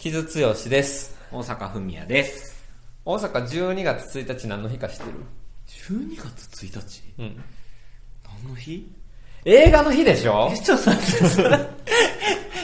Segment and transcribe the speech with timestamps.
[0.00, 1.14] 木津剛です。
[1.30, 2.64] 大阪文也です。
[3.04, 5.18] 大阪12月1日何の日か知ってる
[5.68, 7.02] ？12月1日？
[7.18, 7.44] うん。
[8.42, 8.90] 何の日？
[9.44, 10.48] 映画の日でしょ？
[10.50, 11.58] え、ちょっと待って、それ、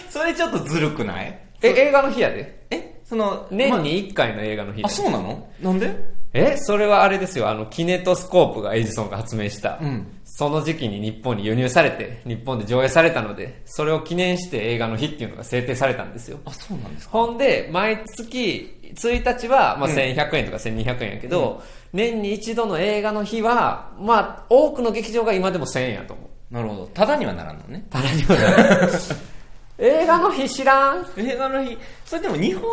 [0.08, 1.38] それちょっとずるくない？
[1.60, 2.64] え、映画の日やで。
[2.70, 5.46] え、その、ま年に1回の映画の日あ、そうなの？
[5.60, 5.94] なんで？
[6.32, 7.50] え、それはあれですよ。
[7.50, 9.78] あの、キネトスコープがエジソンが発明した。
[9.82, 10.06] うん
[10.38, 16.38] その時期に日本に輸入されて、日本で上映されたので、それを記念して映画の日っていうのが制定されたんですよ。
[16.44, 17.12] あ、そうなんですか？
[17.12, 21.62] ほんで、毎月1日は、まあ、1100円とか1200円やけど、
[21.94, 26.54] 年に一度の映画の日は、まあ、多くの劇場が今でも1000円やと思う。
[26.54, 26.86] なるほど。
[26.88, 27.86] ただにはならんのね。
[27.88, 28.88] ただにはな
[29.78, 31.06] 映画の日知らん？
[31.16, 32.68] 映画の日、それでも日本の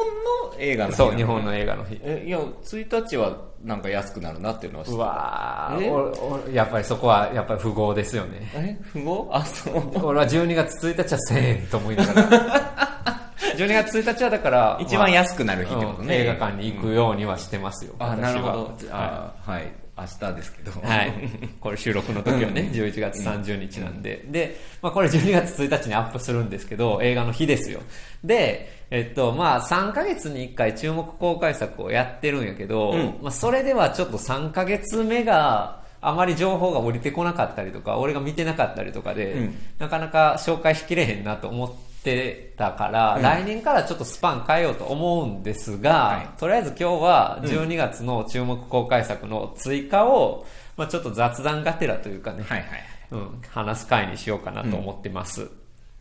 [0.60, 2.00] 映画の日そう、日の本の映画の日。
[2.04, 8.52] え、いや、1日はなんか安くなるなっていうのは知ってうわーやっぱりそこは、やっぱり富豪ですよね。
[8.56, 10.06] え、富豪あ、そう。
[10.06, 12.84] 俺は12月1日は1000円と思いながら。
[13.56, 16.16] 12月1日はだから、一番安くなる日ってことね。
[16.16, 17.94] うん映画館に行くようにはしてますよ。
[18.00, 18.90] あ、私はなるほど。
[18.92, 19.83] はあ、はい。
[19.96, 20.72] 明日ですけど。
[20.72, 20.86] い。
[20.86, 21.14] はい。
[21.60, 24.26] これ収録の時はね、11月30日なんで。
[24.28, 27.82] で、まあこれ12月1日にアップするんですけど、映画の日ですよ。
[28.24, 41.93] で、えっと、まあ3ヶ月に1回注目公開作をやってるんやけど、うんまあそれではちょっと3ヶ月目が、あまり情報が降りてこなかったりとか、俺が見てなかったりとかで、うんなかなか紹介しきれへんなと思って
[42.58, 50.46] たから、来年からちょっとスパン変えようと思うんですが、はいとりあえず今日は12月の注目公開作の追加を、
[50.78, 52.68] まあちょっと雑談がてらというかね、はいはい。
[53.12, 55.50] うん、話す回にしようかなと思ってます。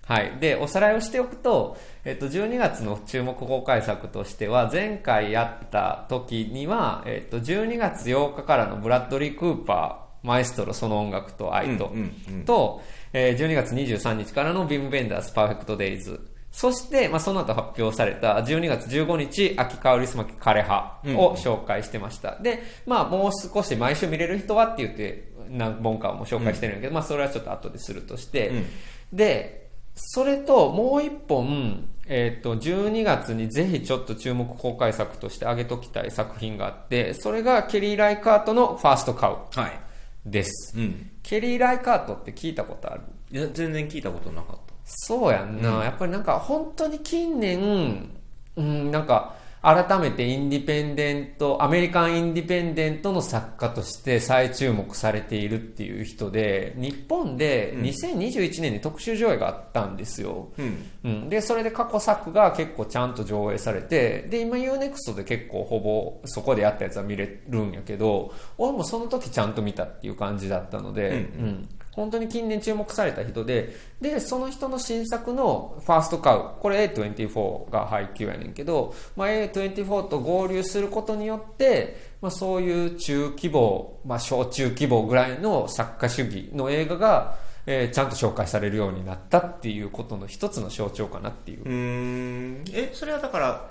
[0.06, 0.33] はい。
[0.41, 16.20] で、おさらいをしておくと、えっと、12月の注目公開作としては、前回やった時には、えっと、12月8日からのブラッドリー・クーパー、マエストロ、その音楽と愛と、うんうんうんと、えー12月23日からのビム・ベンダース・パーフェクト・デイズ。
[16.50, 22.38] そして、まあ、その後発表された12月15日、秋香りすまき枯葉を紹介してました。
[22.40, 28.67] で、まあ、もう少し毎週見れる人はって言って、何本かも紹介してるんやけど、まあ、それはちょっと後でするとして、うん
[29.12, 39.80] で、それともう一本、えっ、と、12月にぜひちょっと注目公開作として挙げときたい作品があって、それがケリー・ライカートのファーストカウはい。
[40.24, 40.74] です。
[40.77, 41.10] うん。
[41.22, 43.02] ケリー・ライカートって聞いたことある？
[43.30, 44.74] いや、全然聞いたことなかった。
[44.84, 48.10] そうやんな、やっぱりなんか本当に近年、
[48.56, 60.48] うん、なんか改めてインディペンデント、アメリカンインディペンデントの作家として再注目されているっていう人で、日本で2021年に特集上映があったんですよ。
[60.58, 60.90] うん。
[61.05, 71.18] うん、で、それで過去作が結構ちゃんと上映されて、で、今 UNEXT で結構ほぼそこでやったやつは見れるんやけど、俺もその時ちゃんと見たっていう感じだったので、うんう
[71.48, 87.36] ん本当に近年注目された人で、で、その人の新作のファーストカウ、これ A24 が配給やねんけど、まあ、A24 と合流することによって、まあ、そういう中規模、まあ、小中規模ぐらいの作家主義の映画が、
[87.67, 92.64] えーちゃんと紹介されるようになったっていうことの一つの象徴かなっていううーん。
[92.73, 93.70] え、それはだから、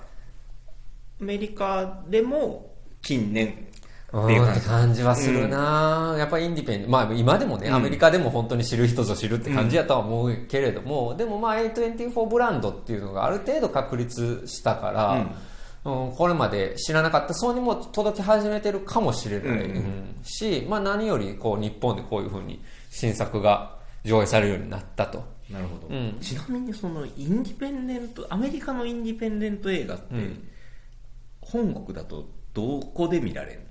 [1.20, 3.66] アメリカでも近年
[4.14, 5.02] っていうっ感じ。
[5.02, 15.12] はするな、やっぱりインディペンデント、まあ今でもね、アメリカでも本当に知る人ぞ知るって感じやとは思うけれども、でもまあ A24 ブランドっていうのがある程度確立したから、
[15.84, 16.12] うん。
[16.12, 20.16] これまで知らなかった層にも届き始めてるかもしれない、うんうん。
[20.22, 25.24] し、まあ何よりこう日本でこういうふうに新作が上映されるようになったと。
[25.50, 26.18] なるほど、うん。
[26.20, 30.48] ちなみにそのインディペンデントアメリカのインディペンデント映画って、うん。
[31.40, 33.66] 本国だとどこで見られるの？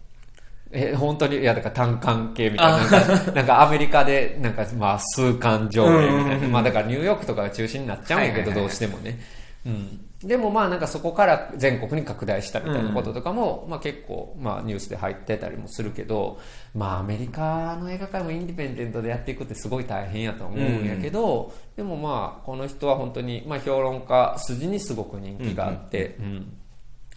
[0.74, 3.34] え、本当に、いや、だから単館系みたいな。
[3.34, 6.48] なんか、アメリカで、なんかまあ、数巻上映みたいな。
[6.48, 9.20] まあ、だからニューヨークとかが中心になっちゃうんやけど、どうしてもね。
[9.66, 10.06] うん。
[10.24, 16.40] でもまあ、なんかそこから全国に拡大したみたいなこととかも、まあ結構、まあニュースで入ってたりもするけど、
[16.76, 26.54] まあアメリカの映画界もインディペンデントでやっていくってすごい大変やと思うんやけど、でもまあ、この人は本当に、まあ評論家筋にすごく人気があって、うん。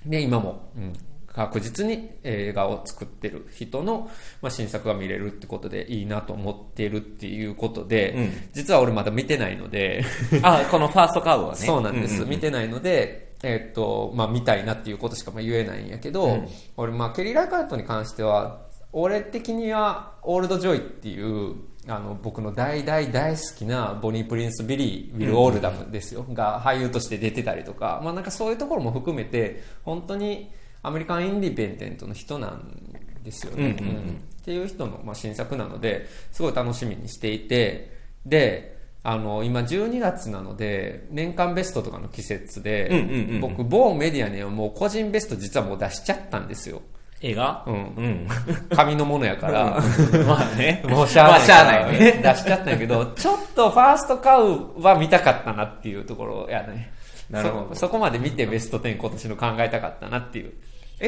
[0.07, 0.93] で、今も、うん、
[1.35, 4.09] 確実に映画を作ってる人の、
[4.41, 8.33] まあ、新作が見れるってことでいいなと思っているっていうことで、うん。
[8.53, 10.05] 実は俺まだ見てないので、
[10.43, 11.59] あこのファースト・カウはね。
[11.67, 16.49] そうなんです、うう見てないので、えーっと、まあ見たいなっていうことしかまあ言えないんやけど、うん。
[16.77, 18.61] 俺、まあケリー・ライカートに関しては、
[18.93, 21.57] 俺的には、オールド・ジョイっていう、
[21.89, 30.53] あの、僕の大大大好きなボニー・プリンス・ビリー・ウィル・オールダムですよ、が俳優として出てたりとか、まあなんかそういうところも含めて、本当に
[30.85, 32.63] アメリカン・インディペンデントの人なん
[33.23, 33.77] ですよね。
[33.81, 37.97] うんうんうんっていう人の、まあ、新作なので、すごい楽しみにしていて、
[38.27, 46.81] で、あの今12月なので年間ベストとかの季節で、うんうんうんうん僕某メディアにはもう個人ベスト実はもう出しちゃったんですよ
[47.21, 47.65] 映画？
[47.67, 48.29] うんうん。
[48.71, 49.81] 紙のものやから、
[50.27, 50.83] まあね。
[50.87, 52.21] もうしゃあないまあしゃあないね。
[52.23, 56.93] 出しちゃったんやけど、ちょっとファーストカウは見たかったなっていうところやね。
[57.31, 60.53] なるほどそそこまで見てベスト10今年の考えたかったなっていう。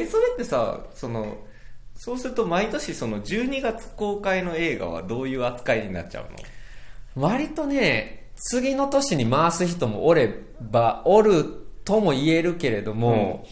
[0.01, 1.39] え、それってさ、その、
[1.95, 6.25] そうすると毎年その12月公開の映画はどういう扱いになっちゃう
[7.19, 7.27] の？
[7.27, 11.45] 割とね、次の年に回す人もおれば、おる
[11.85, 13.47] とも言えるけれども、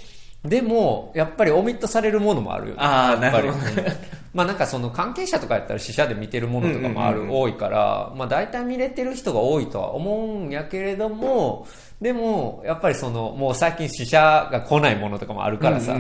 [0.45, 2.81] でも、やっぱりオミットされるものもあるよね。
[2.83, 3.47] あーやっぱり。
[3.49, 3.89] なるほどうん。
[4.35, 7.41] まあなんかその関係者とかやったら死者で見てるものとかもある、うんうんうん。
[7.41, 11.67] 多いから、まあ大体見れてる人が多いとは思うんやけれども、
[12.05, 15.99] でも、やっぱりその、もう最近死者が来ないものとかもあるからさ、だ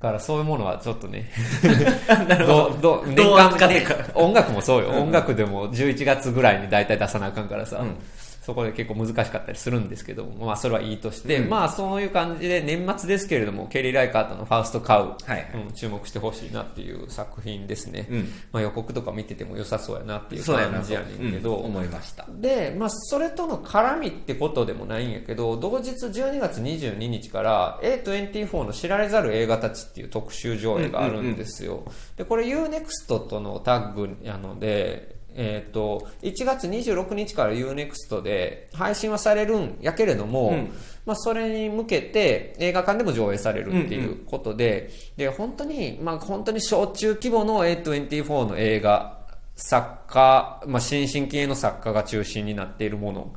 [0.00, 1.30] からそういうものはちょっとね、
[2.26, 3.04] なるほど。
[3.04, 4.10] どどどう扱っていくか。
[4.14, 7.96] 音楽もそうよ、音楽でも11月ぐらいに大体出さなあかんからさ、うん
[8.42, 18.06] そこで結構難しかったりするんですけども、まあそれはいいとして、うんまあそういう感じで年末ですけれども、ケリー・ライカートのファーストカウ、はいはいうん注目してほしいなっていう作品ですね。
[18.10, 18.18] うん
[18.52, 22.26] まあ予告とか見てても良さそうやなっていう感じやねんけど、うん思いました。
[22.28, 31.84] で、まあ、それとの絡みってことでもないんやけど、同日12月22日から A24 の知られざる映画たちっていう特集上映があるんですよ。
[32.16, 40.72] で、これ UNEXT とのタッグやので、えっ、と、1月26日から UNEXT で配信はされるんやけれども、うん
[41.04, 49.26] まあ、それに向けて映画館でも上映されるっていうことで、で、本当に、まあ、本当に小中規模の A24 の映画、
[49.56, 53.34] 作家、まあ、新進気鋭の作家が中心になっているもの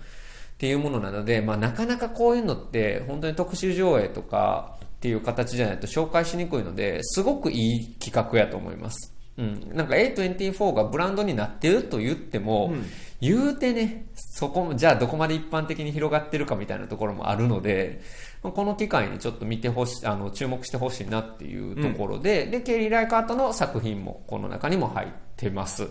[0.56, 9.15] っていうものなので、まあ、なかなかこういうのって本当に特集上映とかっていう形じゃないと紹介しにくいのですごくいい企画やと思います。
[9.38, 9.70] うん。
[9.74, 12.74] なんか A24 がブランドになってると言っても、
[13.22, 18.02] 言うてね、そこも、じゃあどこまで一般的に広がってるかみたいなところもあるので、
[18.44, 25.88] まあこの機会にちょっと見てほしい、あの、注目してほしいなっていうところで、で、ケリー・ライカートの作品もこの中にも入ってます。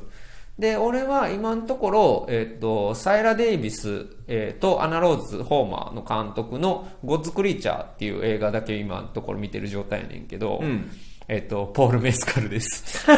[0.58, 10.90] で、俺は今のところ、えっ、と、サイラ・デイビス、えーとアナ・ローズ・ホーマーの監督のゴッズ・クリーチャーっていう映画だけ今のところ見てる状態やねんけど、うん
[11.26, 13.06] えっ、と、ポール・メスカルです。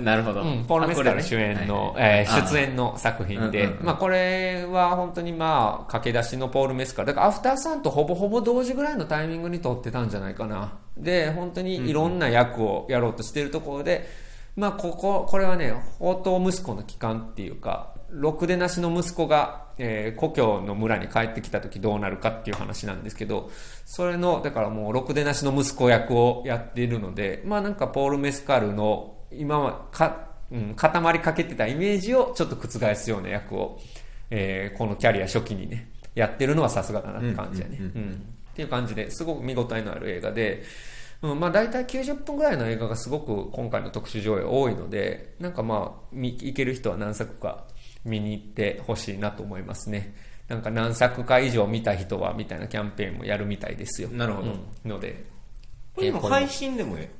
[0.00, 0.42] なるほど。
[0.42, 7.08] うん、ポール・メスカル主演の、えー出演の作品で、うんうんうんまあこれは本当にまあ駆け出しのポール・メスカル。
[7.08, 10.74] だからアフターさんとほぼほぼ同時ぐらいのタイミングに撮ってたんじゃないかな。
[10.96, 14.06] で、本当にいろんな役をやろうとしているところで、
[14.54, 23.50] まあここ、これはね、宝刀息子の帰還っていうか、ろくでなしの息子が、えー故郷の村に帰ってきた時どうなるかっていう話なんですけど、
[23.86, 33.80] それの、だからもうろくでなしの息子役をやっているので、まあなんかポール・メスカルの今はか、うん、固まりかけてたイメージをちょっと覆すような役を、
[34.30, 37.78] えーこのキャリア初期にね、やってるのはさすがだなって感じやね。
[38.52, 40.62] っていう感じですごく見応えのある映画で、
[41.22, 47.64] うん、まあ大体90分ぐらいの映画がすごく今回の特集上映多いので、なんかまあ、見行ける人は何作か
[48.04, 50.14] 見に行ってほしいなと思いますね。
[50.48, 54.08] なんか何作か以上見た人はみたいなキャンペーンもやるみたいですよ。
[54.10, 55.24] なるほどうんので、
[55.94, 57.10] これも配信でもえ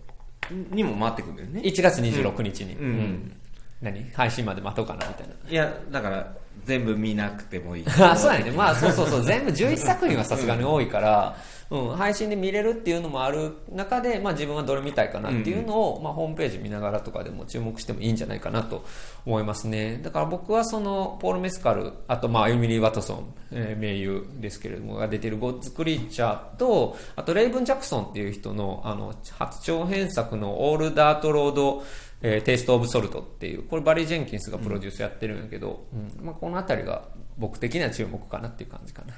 [0.70, 1.60] にも回ってくるんだよね。
[1.60, 3.36] 1月26日に、うんうん
[3.80, 4.10] 何？
[4.12, 5.34] 配信まで待とうかなみたいな。
[5.50, 7.84] いや、だから、全部見なくてもいい。
[8.00, 8.50] あそうやね。
[8.50, 9.22] まあ、そうそうそう。
[9.22, 11.36] 全部11作品はさすがに多いから、
[11.72, 18.84] うん、配信で見れるっていうのもある中で、まあ自分はどれ見たいかなっていうのを、まあホームページ見ながらとかでも注目してもいいんじゃないかなと
[19.24, 19.98] 思いますね。
[20.02, 31.82] だから僕はその、ポール・メスカル、あとまあエミリー・ワトソン、えー名優ですけれども、が出てるゴッズ・クリーチャーと、あとレイブン・ジャクソンっていう人の、あの、初長編作のオール・ダート・ロード、
[32.22, 39.14] えーテイスト・オブ・ソルトっていう、これバリー・ジェンキンスがプロデュースやってるんやけど、うんまあ、このあたりが僕的には注目かなっていう感じかな。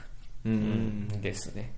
[0.47, 1.09] うん。
[1.21, 1.75] ですね。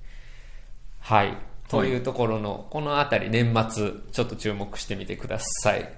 [1.00, 1.36] はい。
[1.68, 5.88] というところの、このあたり年末、ちょっと注目してみてください。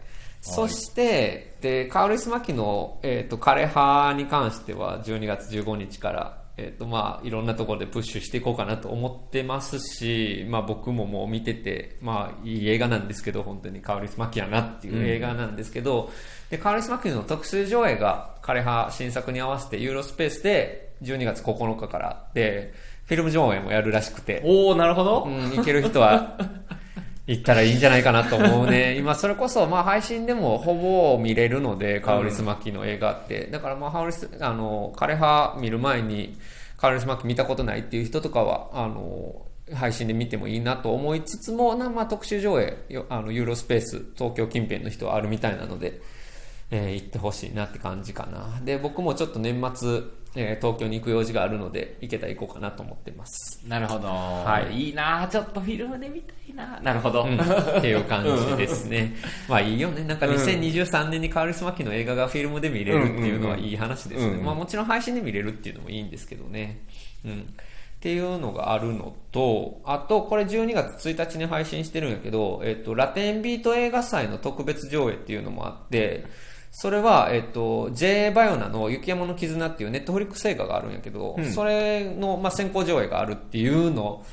[0.41, 16.11] そして、で、カウリス・マキの、えっ、と、枯葉に関しては、12月15日から、えっ、と、まあ、いろんなところでプッシュしていこうかなと思ってますし、まあ、僕ももう見てて、まあ、いい映画なんですけど、本当にカウリス・マキやなっていう映画なんですけど、
[16.51, 22.73] で、カウリス・マキの特集上映が、枯葉新作に合わせて、ユーロスペースで、12月9日からあって、
[23.05, 25.25] フィルム上映もやるらしくて、おー、なるほど。
[25.25, 26.37] うん、行ける人は
[27.29, 28.97] 行ったらいいんじゃないかなと思うね。
[28.99, 33.49] 今、それこそ、まあ、配信でもほぼ見れるので、カウリスマキの映画って。
[33.53, 36.39] だから、まあ、ハオリス、あの、枯葉見る前に、
[36.79, 39.43] カオリスマキ見たことないっていう人とかは、あの、
[39.75, 42.79] 配信で見てもいいなと思いつつも、なまあ、特集上映、
[43.11, 46.01] あの、ユーロスペース、東京近辺の人はあるみたいなので、
[46.71, 48.61] えー行ってほしいなって感じかな。
[48.65, 50.03] で、僕もちょっと年末、
[50.37, 53.61] えー東京に行く用事があるので、行けたら行こうかなと思ってます。
[53.67, 54.09] なるほど。
[54.09, 57.25] はいいいなちょっとフィルムで見たいななるほど。
[57.25, 59.15] うんっていう感じですね。
[59.49, 60.05] まあいいよね。
[60.05, 64.43] なんか2023年にカールスマキの映画がフィルムで見れるっていうのはいい話ですね。
[64.43, 66.83] まあもちろん配信で見れるっていうのもいいんですけどね。
[67.25, 67.55] うん。
[67.99, 76.25] っていうのがあるのと、あと、これ12月1日に配信してるんやけど、えっと、ラテンビート映画祭の特別上映っていうのもあって、
[76.71, 78.31] それは、えっと、J.
[78.31, 81.53] バイオナの雪山の絆っていうネットフリックス映画があるんやけど、うん。
[81.53, 84.25] それの、まあ、先行上映があるっていうの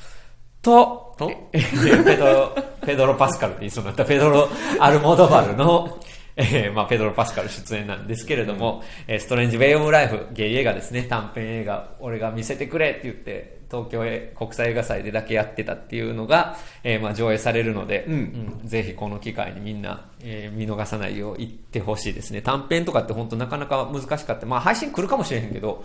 [0.62, 1.60] と、とえ
[2.04, 4.48] ペドロ、ペドロ・パスカルって言いそうになった、ペドロ・
[4.80, 5.98] アルモドバルの、
[6.36, 18.16] えーまあ、ペドロ・パスカル出演なんですけれども、えーストレンジ・ウェイ・オブ・ライフ、ゲイ映画ですね、短編映画、俺が見せてくれって言って、東京へ国際映画祭でだけやってたっていうのが、えーまあ、上映されるので、うんう
[18.64, 22.42] んぜひこの機会にみんな、えー見逃さないよう行ってほしいですね。
[22.42, 24.46] 短編とかって本当なかなか難しかった。
[24.46, 25.84] まあ、配信来るかもしれへんけど、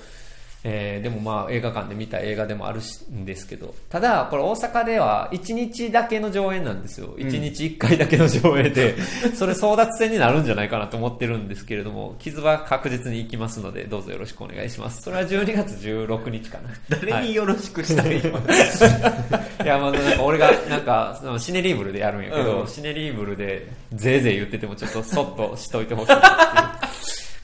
[0.64, 7.16] えーでもまあ映画館で見た映画でもあるしんですけど、ただこれ大阪では1日だけの上演なんですよ。
[7.18, 8.96] 1日1回だけの上映で、
[9.34, 15.02] それ争奪戦になるんじゃないかなと思ってるんですけれども、傷は確実に行きますので、どうぞよろしくお願いします。
[15.02, 16.70] それは12月16日かな。
[16.90, 18.30] 誰によろしくしたらいいの
[19.64, 26.32] いや、まあ、なんか俺が、なんか、そのシネリーブルでやるんやけど、うんシネリーブルで、ぜいぜい言ってても、ちょっとそっとしといてほしいっていう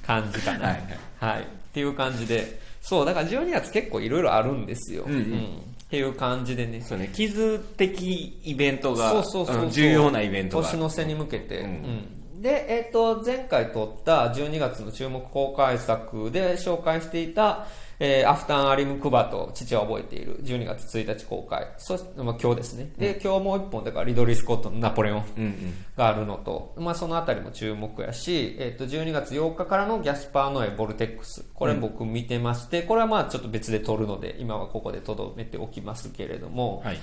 [0.06, 0.68] 感じかな。
[0.68, 0.84] はい
[1.20, 1.42] はい。
[1.42, 1.44] っ
[1.74, 5.03] ていう感じで、そう、だから12月結構いろいろあるんですよ。
[5.06, 5.62] うんうん。
[5.84, 6.82] っていう感じでね。
[6.82, 10.63] そうね、傷的イベントが、そうそうそう重要なイベントが。
[10.63, 11.65] 年の瀬に向けて、うん。
[11.65, 17.65] うんで、えっと前回撮った12月の注目公開作で紹介していた、
[18.00, 21.67] えーアフタン・アリム・クバと父は覚えている12月1日公開。
[21.79, 22.91] そして、まあ、今日ですね。
[22.98, 25.74] で、今日もう一本だからリドリー・スコットのナポレオンうんうん。
[25.96, 31.44] があるのと、まあ、そのあたりも注目やし、えっと12月8日からのギャスパー・ノエ・ボルテックス。
[31.56, 37.00] これ僕見てまして、これはまあちょっと別で撮るので今はここでとどめておきますけれども、はい。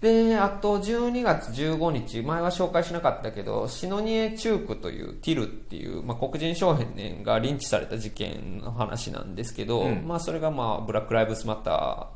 [0.00, 10.06] で、あと12月15日、前は紹介しなかったけど、シノニエ・チュクウというティルっていう、まあ、黒人少年がリンチされた事件の話なんですけど、うん。
[10.06, 12.08] まあそれがまあブラック・ライブスマターっ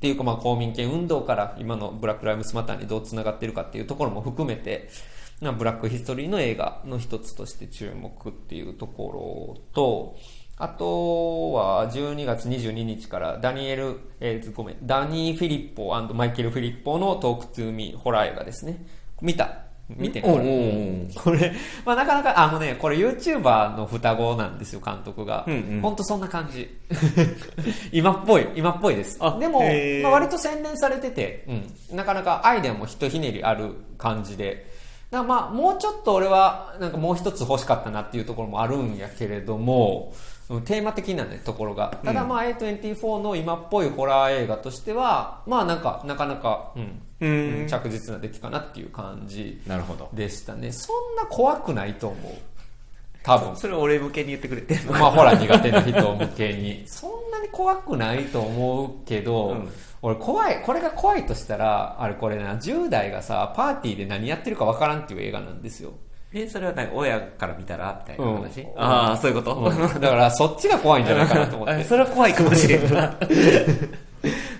[0.00, 4.88] ていうかまあ公民権運動から今のブラック・ライブスマターにどうつながってるかっていうところも含めて、
[5.40, 10.16] まあ Black history の映画の一つとして注目っていうところと、
[10.56, 18.86] あとは12月22日からダニエル、えー、ごめん、ダニー・フィリッポマイケル・フィリッポのトークトゥーミーホラー映画ですね。
[19.20, 19.64] 見た？
[19.88, 21.08] 見てこれ。
[21.22, 21.52] これ、
[21.84, 25.44] まあなかなか、あのね、これ YouTuber の双子なんですよ、監督が。
[25.46, 26.68] うんうんほんとそんな感じ。
[27.92, 29.18] 今っぽい、今っぽいです。
[29.20, 29.60] あでも、
[30.02, 31.44] まあ、割と洗練されてて、
[31.90, 34.72] うん、なかなかアイデアもひとひねりある感じで。
[35.10, 40.33] まあ、もうちょっと俺は、なんかもう一つ欲しかったなっていうところもあるんやけれども、うん
[40.66, 41.98] テーマ的なね、ところが。
[42.04, 47.68] ただまあ、A24 の今っぽいホラー映画としては、まあなんか、なかなか、うん、うーん。
[47.68, 50.10] 着実な出来かなっていう感じなるほど。
[50.12, 50.70] でしたね。
[50.72, 52.32] そんな怖くないと思う。
[53.22, 53.56] 多分。
[53.56, 56.84] それ俺向けに言ってくれてまあ、ホラー苦手な人向けに。
[56.86, 59.68] そんなに怖くないと思うけど、うん
[60.06, 65.94] 俺怖い、これが怖いとしたら、あれこれな、10代がさ、パーティーで何やってるかわからんっていう映画なんですよ。
[66.34, 68.02] え、それは何親から見たら？
[68.06, 68.68] みたいな話、うん。
[68.76, 70.00] ああ、そういうこと、うん。
[70.00, 71.84] だからそっちが怖いんじゃないかなと思っあて。
[71.84, 73.14] それは怖いかもしれんな。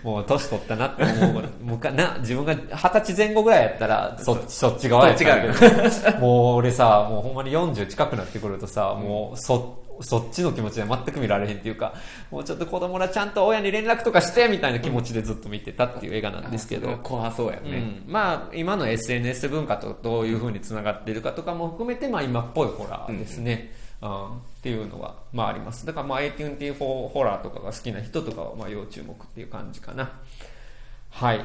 [0.04, 11.94] もう年取ったなって思うかな、自分が二十歳前後ぐらいやったら、そそっち側やったけど、もう俺さ、もうほんまに40近くなってくるとさ、もうそ、そっちの気持ちで全く見られへんっていうか、
[12.30, 16.96] もうちょっと子供らちゃんと親に連絡とかしてみたいな気持ちでずっと見てたっていう映画なんですけど。
[17.02, 17.78] 怖そうやうね。
[17.78, 23.72] ん、まあ今の SNS 文化とどういうふうにつながっているかとかも含めて、まあ、今っぽいホラーですね、
[24.02, 25.86] うんっていうのは、まあ、あります。
[25.86, 26.74] だからまあ A24
[27.08, 30.10] ホラーとかが好きな人とかはまあ要注目っていう感じかな。
[31.10, 31.40] はい。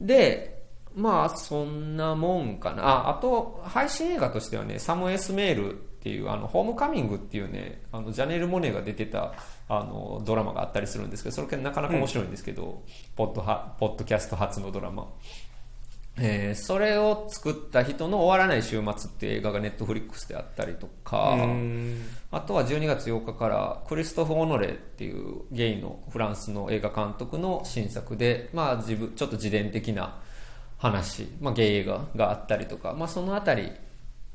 [0.00, 0.62] で
[0.94, 2.84] まあそんなもんかな。
[2.84, 9.34] ああと配信映画としてはねサムエスメールっていうあのホームカミングっていうねあのジャネル・モネが出てた
[9.68, 12.82] あのドラマがあったりするんですけどそれなかなか面白いんですけど、
[13.14, 15.06] ポッドはポッドキャスト初のドラマ。
[16.18, 21.36] えーそれを作った人の終わらない週末っていう映画がネットフリックスであったりとか、
[22.32, 30.18] あとは12月8日からクリストフ・オノレっていうゲイのフランスの映画監督の新作で、まあ自分、ちょっと自伝的な
[30.78, 33.70] 話、まあゲイ映画があったりとか、まあそのあたり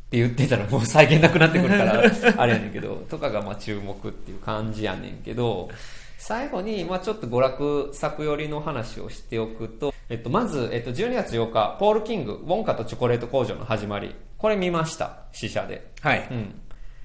[0.08, 2.02] って言ってたらもう再現なくなってくるから、
[2.42, 5.70] あれやねんけど、とかがまあ注目っていう感じやねんけど、
[6.18, 14.16] 最後に、まあちょっと娯楽作寄りの話をしておくと、えっと、まず、えっと、12月8日、ポール・キング、ウォンカとチョコレート工場の始まり。
[14.38, 15.92] これ見ました、試写で。
[16.02, 16.28] はい。
[16.32, 16.56] うん。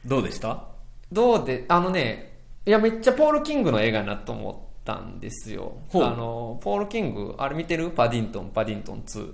[0.05, 0.65] どうでした？
[1.11, 5.73] どうで、あのね、いや、めっちゃポール・キングの映画になと思ったんですよ。
[5.95, 7.91] あの、ポール・キング、あれ見てる？
[7.91, 9.33] パディントン、パディントン2。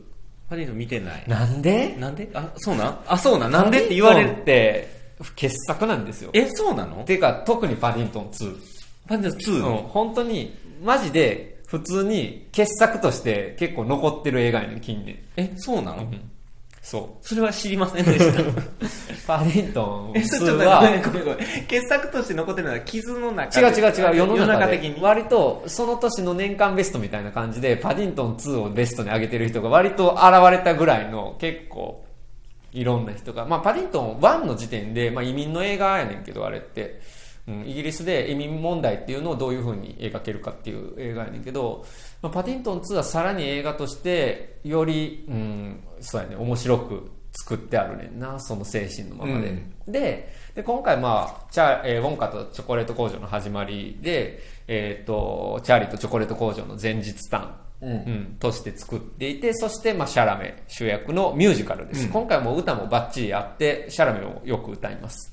[0.49, 1.25] パディントン見てない。
[1.27, 1.95] なんで？
[1.97, 2.29] なんで？
[2.33, 2.99] あ、そうなん？
[3.07, 3.53] あ、そうなん？
[3.53, 3.85] なんで？
[3.85, 4.31] って言われる。
[4.41, 4.89] って、
[5.37, 6.31] 傑作なんですよ。
[6.33, 7.05] え、そうなの？
[7.05, 8.57] ていうか、特にパディントン2。
[9.09, 15.19] パディントン2、うん、本当に、マジで、普通に傑作として結構残ってる映画やねん、近年。
[15.37, 16.11] え、そうなの、
[16.89, 17.27] そう。
[17.27, 18.43] それは知りませんでした。
[19.29, 21.39] パディントンえ、ちょっと2ごめは、んごめんごめん。
[21.67, 25.03] 傑作として残ってるのは傷の中違う違う違う、世の中で的に。
[25.03, 32.03] 割とその年の年間ベストみたいな感じで、パディントン2をベストに上げてる人が割と現れたぐらいの結構
[32.73, 37.03] いろんな人が、まあパディントン1の時点で、まあ移民の映画やねんけどあれって、
[37.49, 41.85] うん、イギリスで移民問題っていうのをどういう風に描けるかっていう映画やねんけど、
[42.21, 49.49] まあ、パディントン2はさらに映画としてより、うん、そうやね、面白く作ってあるねんな、その精神のままで。
[49.49, 49.93] うん。
[49.93, 57.49] でで今回、まあチャえーウォンカとチョコレート工場の始まりで、えー、とチャーリーとチョコレート工場の前日譚、
[57.81, 57.91] うん。
[57.91, 62.13] うんとして作っていてそして、まあ、シャラメ主役のミュージカルです、うん。
[62.13, 65.33] 今回も歌もバッチリあってシャラメをよく歌います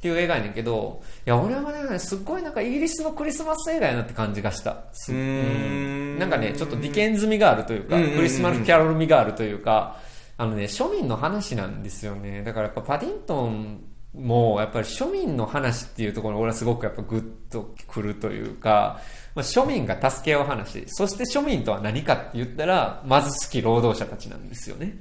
[0.00, 4.84] っていう映画やねんけどいや俺はねすっごいなんかイギリスのクリスマス映画やなって感じがした。
[4.92, 6.18] すうーん。
[6.18, 8.12] なんかねちょっとディケンズ味があるというか、うんうんうん。
[8.12, 9.98] うんクリスマスキャロル味があるというか
[10.38, 12.42] あのね庶民の話なんですよね。
[12.42, 13.80] だからやっぱパディントン
[14.14, 19.00] もやっぱり庶民の話っていうところに俺はすごくやっぱグッとくるというか、
[19.34, 24.96] まあ、庶民が助け合う話そして庶民とは何かって言ったら貧しき労働者たちなんですよね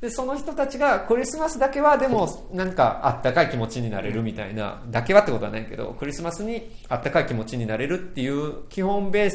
[0.00, 9.30] でその人たちがクリスマスだけはでもなんかあったかい気持ちになれるみたいなだけはってことはないけどクリスマスにあったかい気持ちになれるっていう基本ベー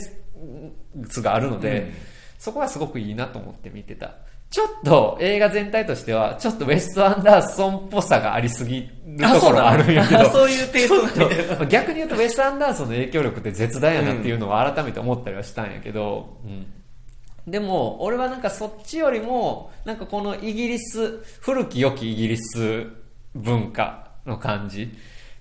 [1.10, 1.94] スがあるので、うん。
[2.40, 4.16] そこはすごくいいなと思って見てた。
[4.50, 16.68] ちょっと映画全体としてはちょっとウェスト・アンダーソンっぽさがありすぎるところはあるんやけどそういうテイスト逆に言うとウェス・アンダーソンの影響力って絶大やなっていうのは改めて思ったりはしたんやけど、うん
[17.48, 22.88] でも俺はなんかそっちよりもなんかこのイギリス古き良きイギリス
[23.36, 24.84] 文化の感じ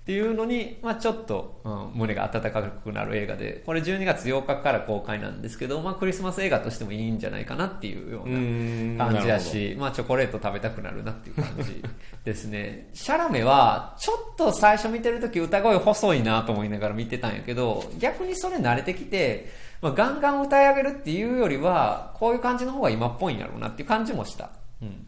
[0.02, 11.82] っていうのに、まあ、ちょっと、うん胸が温かくなる映画でこれ12月8日から公開なんですけど、まあ、クリスマス映画としてもいいんじゃないかなっていうようなうん感じだし、まあ、チョコレート食べたくなるなっていう感じ
[12.24, 12.88] ですね。
[12.94, 19.50] シャラメは、ちょっと最初見てるとき歌声細いなと思いながら見てたんやけど、逆にそれ慣れてきて、
[19.82, 24.50] まあ、ガンガン歌い上げるっていうよりは、こういう感じの方が今っぽいんやろうなっていう感じもした。
[24.80, 25.06] うん。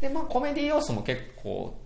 [0.00, 1.76] で、まあ、コメディ要素も結構、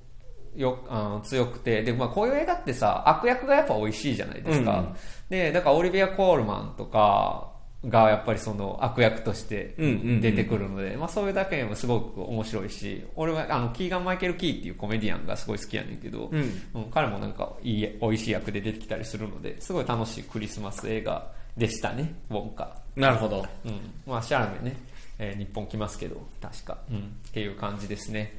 [0.57, 1.83] よあの強くて。
[1.83, 4.95] で、まあ、こういう映画ってさ悪役がやっぱ美味しいじゃないですか、うん。
[5.29, 7.53] でだからオリビア・コールマンとか
[7.87, 10.21] がやっぱりその悪役としてうんうんうん。
[10.21, 16.63] 出てくるので、まあ、そういうだけでもすごく面白いし俺はあのキーガン・マイケル・キーっていうコメディアンがすごい好きやねんけど、うん。
[16.75, 22.77] うん彼もなんかいい美味しい役で出てきたりするのですごい楽しいクリスマス映画でしたねウォンカ。
[22.97, 23.47] なるほど。
[23.65, 24.77] うん、まあシャラメね、
[25.19, 28.39] えー日本来ますけど確か、うん、っていう感じですね。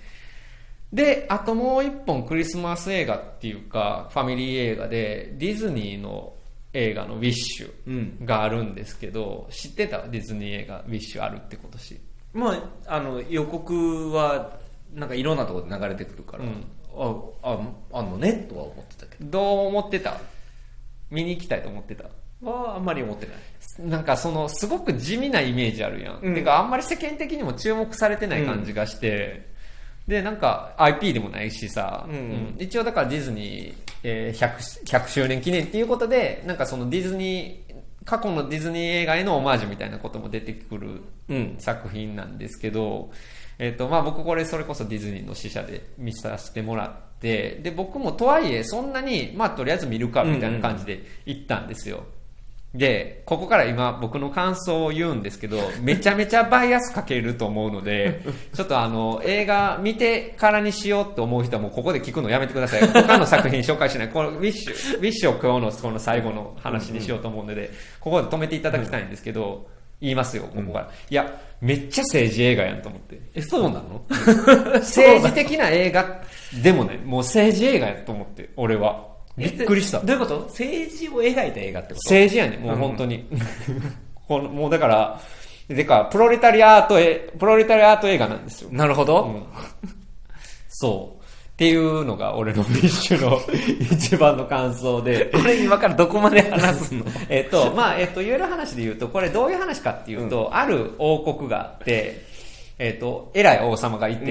[0.93, 6.33] であともう一本クリスマス映画っていうかファミリー映画でディズニーの
[6.73, 8.25] 映画の「ウィッシュうん。
[8.25, 10.07] があるんですけど知ってた？
[10.07, 12.01] ディズニー映画「ウィッシュあるって今年。
[12.33, 12.53] ま
[12.87, 14.57] ああの予告は
[14.93, 16.65] なんかいろんなところで流れてくるから、うん。
[16.93, 17.57] ああ
[17.93, 18.47] あんのね？
[18.49, 19.63] とは思ってたけど。
[19.63, 20.17] う思ってた？
[21.09, 22.03] 見に行きたいと思ってた？
[22.03, 22.09] ど
[22.41, 23.35] はあんまり思ってない。
[23.89, 26.35] なんかそのすごく地味なイメージあるやん、うん。
[26.35, 29.49] てかあんまり世間的にも注目されてない感じがして、
[30.07, 32.15] でなんか IP でもないしさ、うん。
[32.15, 32.55] うん。
[32.59, 41.55] 一応だからディズニー、えー 100, 100周年記念っていうことでなんかそのディズニー過去のディズニー映画へのオマージュみたいなことも出てくるうん。
[41.59, 43.11] 作品なんですけど、
[43.59, 52.03] えっとまあ、僕これそれこそディズニーの試写で見させてもらってで僕もとはいえそんなに、まあ、とりあえず見るかみたいな感じで行ったんですよ、
[52.73, 58.21] でここから今僕の感想を言うんですけどめちゃめちゃバイアスかけると思うので
[58.55, 64.09] ちょっとあの映画見てからにしようと思う人はもうここで聞くのやめてください他の作品紹介しない。
[64.09, 69.67] このウィッシュウィッシュを今日のこの最後の話にしようと思うのでここで止めていただきたいんですけど、
[69.99, 73.19] 言いますよここから、いやめっちゃ政治映画やんと思って。
[73.35, 74.01] えそうなの？
[74.79, 76.21] 政治的な映画
[76.63, 79.10] でもねもう政治映画やと思って俺は
[79.41, 79.99] びっくりした。
[79.99, 80.39] えどういうこと？
[80.49, 82.09] 政治を描いた映画ってこと？
[82.09, 82.57] 政治やね。
[82.57, 83.25] もう本当に、
[84.27, 85.19] このもうだから
[85.67, 89.43] でかプロレタリアートえプロレタリアート映画なんですよ、なるほど、うん。
[90.69, 91.21] そう。
[91.21, 93.39] っていうのが俺のウィッシュの
[93.95, 95.25] 一番の感想で。
[95.25, 97.05] これ今からどこまで話すの？
[97.29, 102.23] えっと、まあ、えっと、言える話で言うと、これどういう話かっていうと、ある王国があって、
[102.79, 104.29] えっと、偉い王様がいて、うん。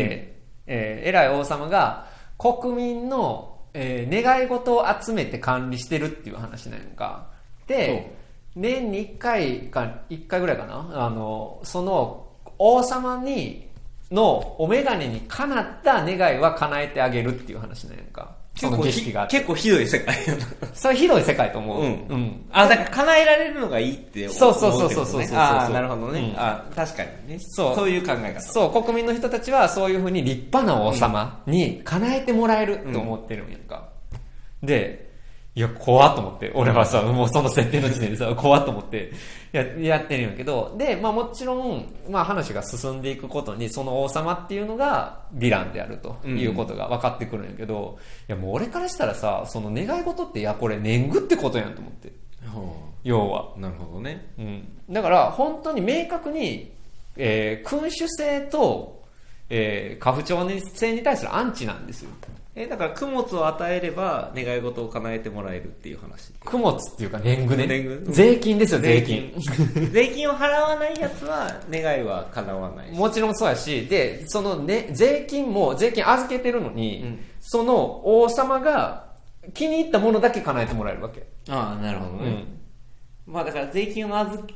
[0.66, 7.27] えー偉い王様が国民の、えー願い事を集めて管理してるっていう話なんか。
[7.67, 8.17] で
[8.57, 11.07] 年に1回か1回ぐらいかな。
[11.07, 12.27] あのその
[12.59, 13.69] 王様に
[14.11, 19.27] のお眼鏡にかなった願いは叶えてあげるっていう話なんやんかその儀式が。
[19.27, 20.16] 結構ひどい世界
[20.75, 21.83] それひどい世界と思う。
[21.83, 22.07] うん。
[22.09, 22.44] うん。
[22.53, 26.20] あ、だから叶えられるのがいいって思そうそうそうそうそうそうそうあーなるほどね。
[26.20, 26.35] うん。
[26.40, 27.38] あ確かにね。
[27.40, 27.75] そう。
[27.75, 28.40] そういう考え方。
[28.40, 33.88] そう、国民の人たちはそういうふうに立派な王様に叶えてもらえると思ってるんやんか。
[34.62, 35.10] で、
[35.55, 39.13] いや、怖っと思って、俺はさ、もうその設定の時点でさ、怖っと思って、
[39.51, 52.13] や、やってるんやけど、で、まあもちろん、まあ話が進んでいくことに、その王様っていうのがヴィランであるということが分かってくるんやけど、いやもう俺からしたらさ、その願い事って、いや、これ年貢ってことやんと思って。
[53.03, 53.53] 要は。
[53.57, 54.33] なるほどね。
[54.39, 56.73] うん、だから本当に明確に、
[57.17, 59.03] えー君主制と、
[59.49, 62.11] えー、家父長制に対するアンチなんですよ
[62.57, 66.33] え、だから、供物を与えれば、願い事を叶えてもらえるっていう話。
[66.51, 67.67] 供物っていうか年貢ね。
[67.69, 68.13] 年貢？
[68.13, 69.33] 税金ですよ税金。
[69.93, 72.93] 税金を払わないやつは、願いは叶わない。
[72.93, 72.99] し。
[72.99, 77.19] もちろんそうやしでその、ね、税金も税金預けてるのに、うん。
[77.41, 79.11] その王様が
[79.55, 82.45] 気に入ったものだけ叶えてもらえるわけ、ああ、なるほどね。
[83.27, 83.33] うん。
[83.33, 84.55] まあ、だから、税金を預け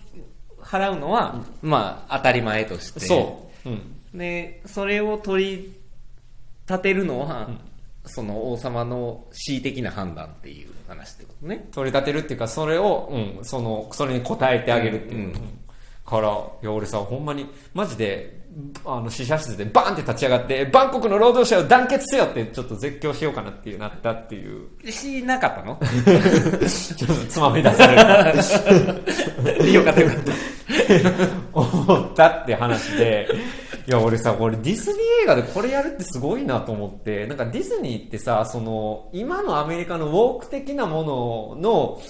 [0.61, 3.01] 払うのは、まあ、当たり前として。
[3.01, 5.75] そう、うん、で、それを取り
[6.69, 7.51] 立てるのは、
[8.07, 11.69] その王様の恣意的な判断っていう話ってことね。
[11.73, 15.33] 取り立てるっていうかそれを、うん、そのそれに応えてあげるっていう、うん。
[15.33, 15.59] うん。
[16.07, 18.45] からいや俺さほんまにマジで
[18.85, 24.69] あの試写室でバーンって立ち上がってバンコクの労働者を団結せよってちょっと絶叫しようかなっていうなったっていう。
[24.93, 25.81] しなかったの？
[26.61, 30.33] ちょっとつまみ出される よかったよかった。
[31.53, 33.29] 思ったって話で
[33.87, 42.01] いや俺さ俺ディズニー映画でこれやるってすごいなと思ってなんかディズニーってさその今のアメリカの woke 的なものの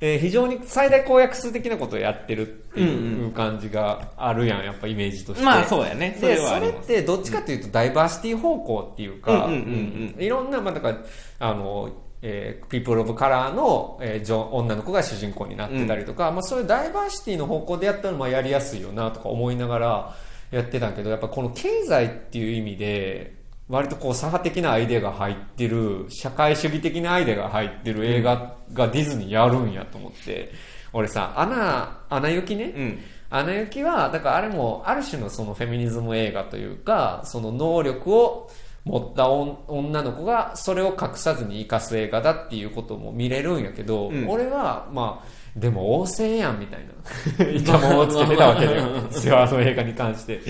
[0.00, 5.44] えー非常に最大公約数的なことをやってるっていう感じがあるやん、やっぱイメージとして。
[5.44, 6.16] まあそうやね。
[6.18, 6.86] そで、れはあります。
[6.86, 10.98] それってどっちかというとダイバーシティ方向っていうか、うんうんうんいろんな、まあだから、
[11.40, 11.90] あの、
[12.22, 20.16] えー、 people of color の、えー女女の子が主人公になってたりとか、まあそういうダイバーシティの方向でやったらまあやりやすいよなとか思いながら
[20.50, 23.34] やってたけど、やっぱこの経済っていう意味で、
[23.68, 30.50] 割とこう左派的なアイデアが入ってる、社会主義的なアイデアが入ってる映画がディズニーやるんやと思って、
[30.92, 32.98] 俺さ、アナ、アナ雪ね、うん。
[33.30, 38.50] アナ雪は、だからあれも、ある種のそのフェミニズム映画というか、その能力を
[38.84, 46.80] 持った女女の子がそれを隠さずに生かす映画だっていうことも見れるんやけど、うん俺は、まあ、でも王政やんみたい
[47.38, 48.86] な、 イチャモンをつけてたわけだよ。
[49.10, 50.40] 世話の映画に関して。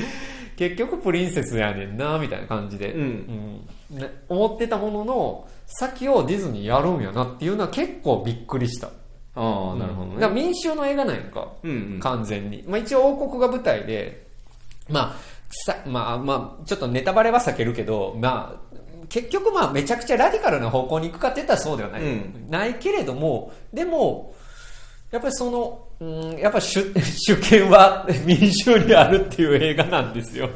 [0.56, 3.00] 結局プリンセスやねんな、みたいな感じで、うん
[3.90, 8.88] うんね思ってたものの、先をディズニーやるんやなっていうのは結構びっくりした。
[8.88, 10.42] ああ、なるほどだからね。
[10.42, 11.48] 民衆の映画なんやんか。
[11.62, 12.00] うんうん。
[12.00, 12.62] 完全に。
[12.66, 14.26] まあ一応王国が舞台で、
[14.90, 15.16] まあ、
[15.64, 18.76] さ、まあまあ、ちょっとネタバレは避けるけど、まあ、
[19.08, 22.02] 結局まあめちゃくちゃラディカルな方向に行くかって言ったらそうではない。
[22.02, 24.34] うんないけれども、でも、
[25.10, 30.48] やっぱりその、うん、やっぱ主、 主権は民衆にあるっていう映画なんですよ。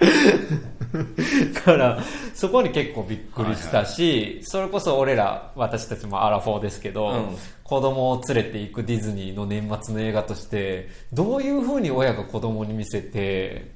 [1.54, 2.02] だから、
[2.34, 7.36] そこに結構びっくりしたし、それこそ俺ら、私たちもアラフォーですけど、うん
[7.72, 13.70] 子供を連れて行くディズニーの年末の映画として、どういう風に親が子供に見せて、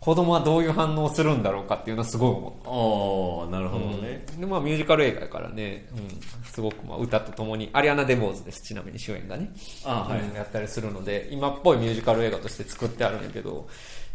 [0.00, 2.70] 子供はどういう反応をするんだろうかっていうのはすごい思った。
[2.70, 4.24] ああ、なるほどね。
[4.38, 9.50] でまあ、ミュージカル映画やからね、うん、すごくまあ歌とともに、アリアナ・デボーズです、ちなみに主演がね、
[9.84, 10.20] ああ、はい。
[10.20, 13.68] うんやったりするので、今っぽいミュージカル映画として作ってあるんやけど、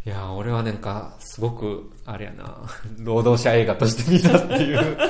[0.05, 2.61] いやー俺はなんか、すごく、あれやな、
[2.99, 4.97] 労働者映画として見たっていう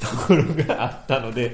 [0.00, 1.52] ところがあったので、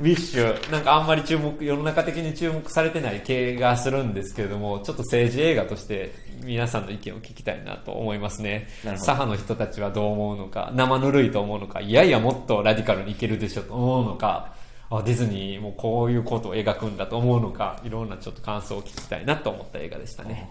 [0.00, 8.66] ウィッシュ、なんかあんまり注目、世の中的に注目されてない系がするんですけれども、ちょっと政治映画として皆さんの意見を聞きたいなと思いますね。
[8.82, 14.54] 左派の人たちはどう思うのか、生ぬるいと思うのか、いやいやもっとラディカルにいけるでしょと思うのか、
[14.88, 20.48] あディズニーもこういうことを描くんだと思うのか、いろんなちょっと感想を聞きたいなと思った映画でしたね。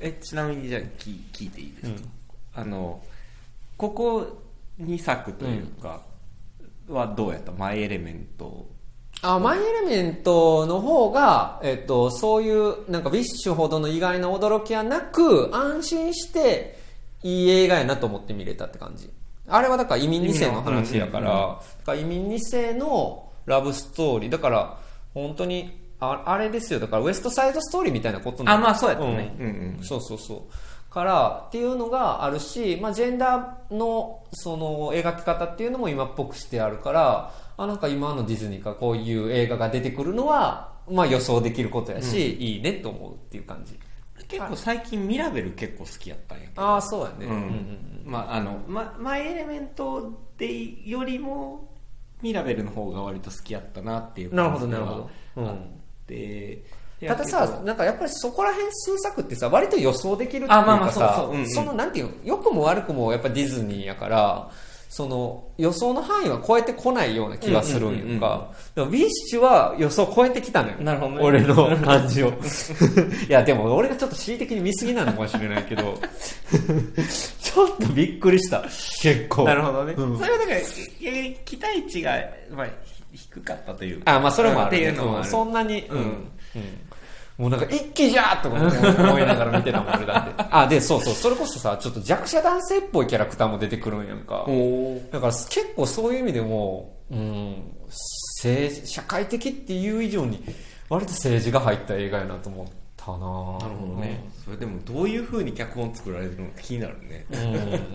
[0.00, 2.00] え、ちなみにじゃあ聞聞いていいですか、
[2.56, 3.02] うんあの、
[3.76, 4.42] ここ
[4.80, 6.02] 2作というか、
[6.88, 7.52] はどうやった？
[7.52, 8.66] マイエレメント。
[9.20, 16.78] あマイ・エレメントの方が、えっと、そういう、なんか、ウィッシュほどの意外な驚きはなく、安心して、
[17.24, 19.10] いい映画やなと思って見れたって感じ。
[19.48, 21.58] あれはだから移民2世の話やから
[21.96, 24.30] 移民2世のラブストーリー。
[24.30, 24.78] だから、
[25.14, 26.80] 本当に、ああれですよ。
[26.80, 29.34] だから、ウエストサイドストーリーみたいなことなあ、まあそうやったね。
[29.38, 29.84] うんうんうん。
[29.84, 30.52] そうそうそう。
[30.90, 43.78] からっていうのがあるし、まあ、ジェンダーのその描き方っていうのも今っぽくしてあるからあなんか今のディズニーがこういう映画が出てくるのは、まあ、予想できることやし、いいねと思うっていう感じ。
[44.28, 46.62] 結構最近ミラベル結構好きやったんやけど。
[46.62, 47.30] ああそうやね、うん。
[47.32, 51.68] うんうんまああの、ま、マイエレメントでよりも
[52.22, 55.77] ミラベルの方が割と好きやったなっていうなるほどなるほど、うん
[57.06, 64.50] たださ、なんかやっぱりそこら辺数作ってさ、割と予想できるっていうあまあまあかさそのなんていうの、良くも悪くもやっぱディズニーやから、
[64.88, 68.50] その予想の範囲は超えてこないような気がするんやんか。
[68.74, 70.76] でもウィッシュは予想超えてきたのよ。
[70.78, 71.18] なるほどね。
[71.20, 72.28] 俺の 感じを。
[72.28, 72.32] い
[73.28, 75.82] や、でも俺がちょっと恣意的に見すぎなのかもしれないけど、
[77.42, 78.62] ちょっとびっくりした。
[78.62, 79.44] 結構。
[79.44, 80.18] なるほどね、うん。
[80.18, 80.60] それはだから
[81.44, 82.12] 期待値が、
[82.50, 82.66] まあ、
[83.12, 84.00] ひ低かったという。
[84.00, 84.78] かあ、まあそれもある、ね。
[84.78, 85.28] っていうのもある。
[85.28, 85.30] ん。
[85.30, 85.96] そんなに、うん。
[85.98, 86.30] うん
[87.38, 90.44] もうなんか一気じゃーとか思いながら見てたもん俺だって。
[90.50, 94.44] あ、で、そうそう、それこそさ、ちょっと弱者男性っぽいキャラクターも出てくるんやんか。
[94.48, 97.62] おだから結構そういう意味でも、うん、
[98.42, 100.42] 政治社会的っていう以上に、
[100.88, 102.66] 割と政治が入った映画やなと思っ
[103.08, 103.18] たな。
[103.18, 107.24] なるほどね、それでもどういうふうに脚本作られるのか気になるね。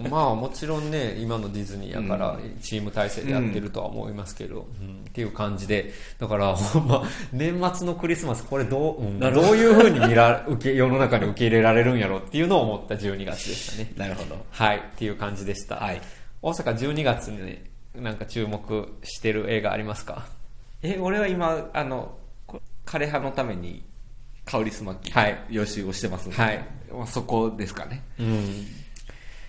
[0.03, 5.05] うん、まあもちろんね今のディズニーやからチーム体制でやってるとは思いますけど、うん。
[5.07, 5.93] っていう感じで。
[6.17, 9.29] だからほん ま年末のクリスマスこれどう,、うん、ど。
[9.29, 13.91] ういうふうに見ら受け世の中に受け入れられるんやろっていうのを思った12月でしたね。
[13.97, 14.43] なるほど。
[14.49, 14.77] はい。
[14.77, 16.01] っていう感じでした、はい。
[16.41, 17.63] 大阪12月にね
[17.95, 20.25] なんか注目してる映画ありますか？
[20.81, 23.83] え俺は今あのこ枯葉のために
[24.45, 25.45] 香りすまきはい。
[25.49, 26.65] 予習をしてますので、はい。
[26.91, 28.03] まあそこですかね。
[28.19, 28.65] うん。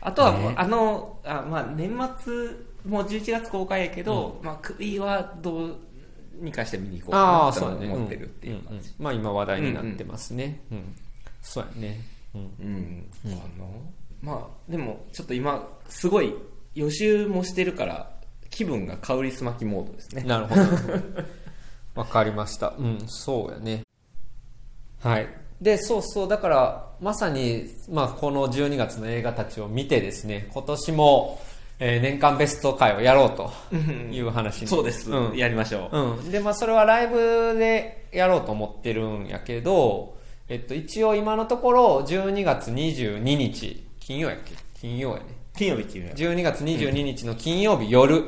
[0.01, 0.55] あとは、ね。
[0.57, 2.49] あのあ、まあ、年末
[2.87, 5.77] もう11月公開やけど、まあ、首はどう
[6.39, 10.61] にかして見に行こうあかなと思ってるっていう感じ、んんまあ今話題になってますね。
[10.71, 10.97] うん、
[11.41, 12.01] そうやね。
[12.35, 12.41] うん。
[12.61, 16.35] うん、あのまあでもちょっと今すごい
[16.75, 18.11] 予習もしてるから
[18.51, 20.25] 気分が香りすまきモードですね。
[20.25, 20.63] なるほど。
[21.95, 22.75] わかりました。
[22.77, 23.84] うん、そうやね。
[25.05, 25.29] はい。
[25.61, 31.41] で、そうそう、だから、まさに、まあ、この12月の映画たちを見てですね、今年も、
[31.79, 33.53] えー年間ベスト回をやろうと
[34.13, 34.69] いう話に。
[34.69, 35.37] そうです、うん。
[35.37, 36.31] やりましょう、うん。
[36.31, 40.17] で、まあ、それはライブでやろうと思ってるんやけど、
[40.49, 44.53] えっと、一応今のところ、12月22日、金曜やっけ？
[44.81, 45.25] 金曜やね。
[45.57, 48.23] 金曜日金曜日12月22日の金曜日夜、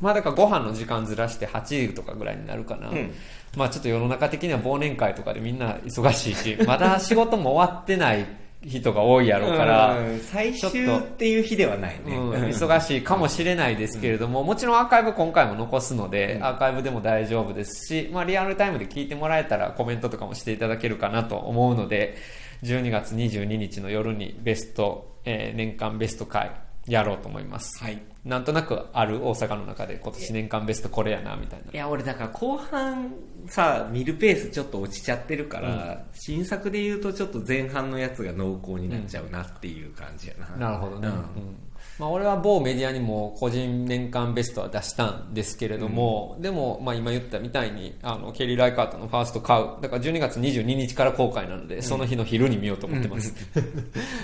[0.00, 3.14] まあだからご飯の時間ずらして8時とかぐらいになるかな、うん
[3.56, 8.26] まあちょっと世の中的には忘年会とかでみんな忙しいしまだ仕事も終わってない
[8.64, 22.16] 人が多いやろうから、うん最終っていう日ではないね、うん、忙しいかもしれないですけれども、もちろんアーカイブ今回も残すので、アーカイブでも大丈夫ですし、まあリアルタイムで聞いてもらえたらコメントとかもしていただけるかなと思うので、
[22.62, 26.52] 12月22日の夜にベスト、えー年間ベスト回
[26.86, 27.82] やろうと思います。
[27.82, 31.72] はいなんとなくある大阪の中で今年年間ベストこれやな、みたいな。
[31.72, 33.12] いや俺だから後半
[33.46, 41.08] さ見るペースちょっと落ちちゃってるから、新作で言うとちょっと前半のやつが濃厚になっちゃうなっていう感じやな、なるほどね。
[41.08, 41.14] うん。
[41.14, 53.34] うんまあ、俺は某メディアにも個人年間ベストは出したんですけれども、でも、まあ、今言ったみたいにあのケリー・ライカートのファースト買うだから12月22日から公開なので、その日の昼に見ようと思ってます、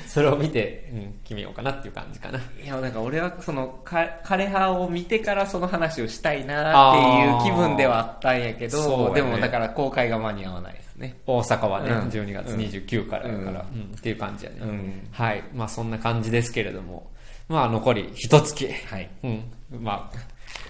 [0.09, 2.39] それを見て、うん、決めようかなっていう感じかな。
[2.39, 9.15] いやなんか俺はそのか枯葉を見てからその話をしたいなっていう気分ではあったんやけどね。
[9.15, 11.17] でもだから公開が間に合わないですね。
[11.27, 12.09] 大阪はね、うん。
[12.09, 13.81] 12月29からだから、うん。
[13.81, 15.09] うんっていう感じやね、うん。
[15.13, 15.43] はい。
[15.55, 17.11] まあそんな感じですけれども
[17.49, 19.45] まあ残り一月はいうん。
[19.81, 20.19] まあ、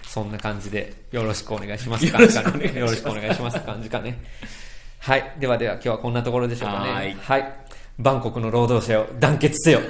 [0.07, 4.17] そんな感じでよろしくお願いしますよろしくお願いしますよろしくお願いします感じかね。
[4.99, 5.35] はい。
[5.39, 7.17] ではでは今日はこんなところでしょうかね。
[7.19, 7.45] はい
[7.99, 9.81] バンコクの労働者を団結せよ。